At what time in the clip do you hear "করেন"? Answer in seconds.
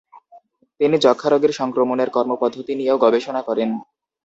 3.47-3.69